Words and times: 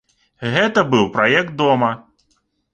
Гэта 0.55 0.85
быў 0.95 1.05
праект 1.17 1.55
дома. 1.63 1.95